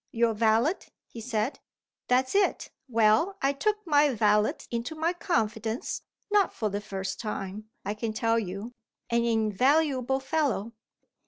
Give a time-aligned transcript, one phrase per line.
[0.11, 1.59] "Your valet," he said.
[2.07, 2.71] "That's it!
[2.87, 8.11] Well, I took my valet into my confidence not for the first time, I can
[8.11, 8.71] tell you:
[9.11, 10.73] an invaluable fellow.